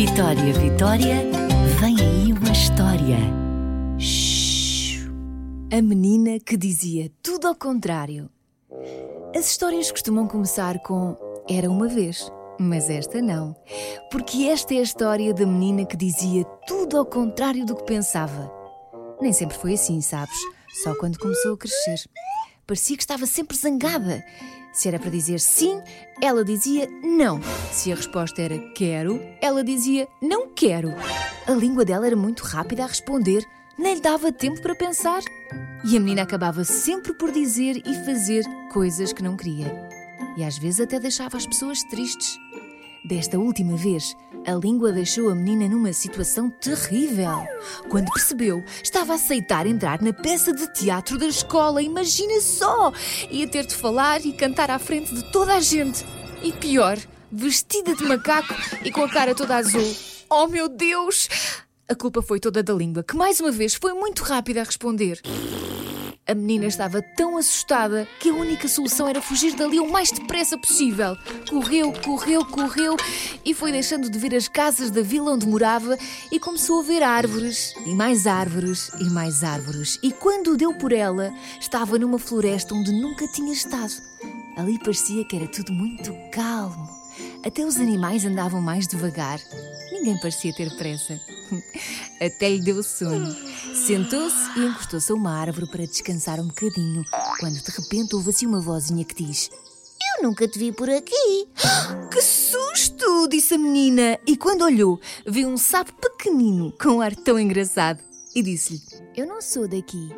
[0.00, 1.16] Vitória, Vitória,
[1.78, 3.18] vem aí uma história.
[3.98, 5.06] Shhh.
[5.70, 8.30] A menina que dizia tudo ao contrário.
[9.36, 13.54] As histórias costumam começar com Era uma vez, mas esta não.
[14.10, 18.50] Porque esta é a história da menina que dizia tudo ao contrário do que pensava.
[19.20, 20.38] Nem sempre foi assim, sabes?
[20.82, 22.08] Só quando começou a crescer.
[22.70, 24.24] Parecia que estava sempre zangada.
[24.72, 25.82] Se era para dizer sim,
[26.22, 27.40] ela dizia não.
[27.72, 30.94] Se a resposta era quero, ela dizia não quero.
[31.48, 33.44] A língua dela era muito rápida a responder,
[33.76, 35.20] nem lhe dava tempo para pensar.
[35.84, 39.66] E a menina acabava sempre por dizer e fazer coisas que não queria.
[40.36, 42.38] E às vezes até deixava as pessoas tristes.
[43.04, 44.14] Desta última vez,
[44.46, 47.46] a língua deixou a menina numa situação terrível.
[47.88, 51.82] Quando percebeu, estava a aceitar entrar na peça de teatro da escola.
[51.82, 52.92] Imagina só!
[53.30, 56.04] Ia ter de falar e cantar à frente de toda a gente.
[56.42, 56.98] E pior,
[57.32, 58.54] vestida de macaco
[58.84, 59.96] e com a cara toda azul.
[60.28, 61.28] Oh meu Deus!
[61.88, 65.20] A culpa foi toda da língua, que mais uma vez foi muito rápida a responder.
[66.30, 70.56] A menina estava tão assustada que a única solução era fugir dali o mais depressa
[70.56, 71.16] possível.
[71.48, 72.96] Correu, correu, correu
[73.44, 75.98] e foi deixando de ver as casas da vila onde morava
[76.30, 79.98] e começou a ver árvores e mais árvores e mais árvores.
[80.04, 83.94] E quando deu por ela, estava numa floresta onde nunca tinha estado.
[84.56, 86.99] Ali parecia que era tudo muito calmo.
[87.44, 89.40] Até os animais andavam mais devagar.
[89.90, 91.18] Ninguém parecia ter pressa.
[92.20, 93.34] Até lhe deu sono.
[93.74, 97.02] Sentou-se e encostou-se a uma árvore para descansar um bocadinho,
[97.38, 99.50] quando de repente houve assim uma vozinha que diz:
[100.16, 101.48] Eu nunca te vi por aqui.
[102.10, 103.28] Que susto!
[103.28, 104.18] disse a menina.
[104.26, 108.00] E quando olhou, viu um sapo pequenino com um ar tão engraçado
[108.34, 108.80] e disse-lhe:
[109.16, 110.14] Eu não sou daqui.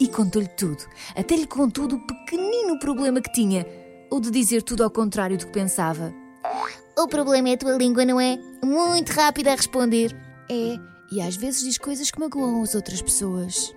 [0.00, 3.64] E contou-lhe tudo, até lhe contou do pequenino problema que tinha,
[4.10, 6.23] ou de dizer tudo ao contrário do que pensava.
[6.96, 8.38] O problema é a tua língua, não é?
[8.62, 10.14] Muito rápida a responder.
[10.48, 10.78] É,
[11.10, 13.74] e às vezes diz coisas que magoam as outras pessoas.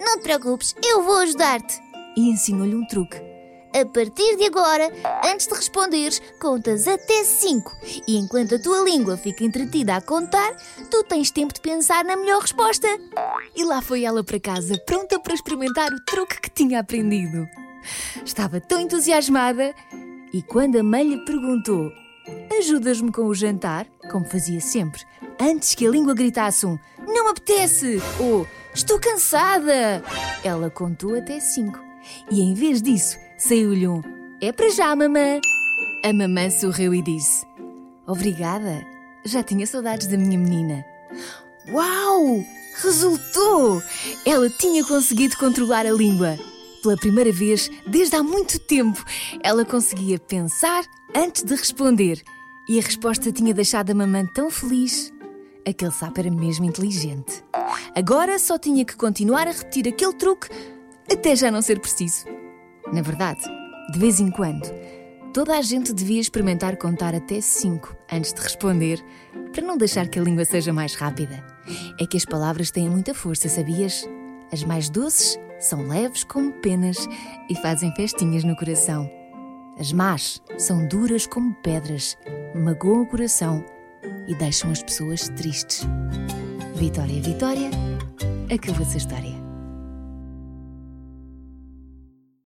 [0.00, 1.80] Não te preocupes, eu vou ajudar-te.
[2.16, 3.16] E ensinou-lhe um truque.
[3.74, 4.90] A partir de agora,
[5.24, 7.70] antes de responderes, contas até 5.
[8.06, 10.56] E enquanto a tua língua fica entretida a contar,
[10.90, 12.88] tu tens tempo de pensar na melhor resposta.
[13.54, 17.46] E lá foi ela para casa, pronta para experimentar o truque que tinha aprendido.
[18.24, 19.74] Estava tão entusiasmada
[20.32, 21.92] e quando a mãe lhe perguntou:
[22.58, 23.86] Ajudas-me com o jantar?
[24.10, 25.00] Como fazia sempre,
[25.40, 26.76] antes que a língua gritasse um
[27.06, 28.02] Não apetece!
[28.18, 30.02] ou Estou cansada!
[30.42, 31.78] Ela contou até cinco.
[32.28, 34.02] E em vez disso, saiu-lhe um
[34.40, 35.40] É para já, mamã!
[36.04, 37.46] A mamã sorriu e disse:
[38.06, 38.84] Obrigada!
[39.24, 40.84] Já tinha saudades da minha menina.
[41.70, 42.44] Uau!
[42.82, 43.80] Resultou!
[44.26, 46.36] Ela tinha conseguido controlar a língua.
[46.82, 49.04] Pela primeira vez desde há muito tempo,
[49.44, 52.22] ela conseguia pensar antes de responder.
[52.68, 55.10] E a resposta tinha deixado a mamã tão feliz.
[55.66, 57.42] Aquele sapo era mesmo inteligente.
[57.94, 60.48] Agora só tinha que continuar a repetir aquele truque
[61.10, 62.26] até já não ser preciso.
[62.92, 63.40] Na verdade,
[63.90, 64.70] de vez em quando,
[65.32, 69.02] toda a gente devia experimentar contar até cinco antes de responder,
[69.52, 71.42] para não deixar que a língua seja mais rápida.
[71.98, 74.06] É que as palavras têm muita força, sabias?
[74.52, 77.08] As mais doces são leves como penas
[77.48, 79.17] e fazem festinhas no coração.
[79.78, 82.18] As más são duras como pedras,
[82.54, 83.64] magoam o coração
[84.26, 85.86] e deixam as pessoas tristes.
[86.74, 87.70] Vitória, Vitória,
[88.52, 89.37] acabou-se a história.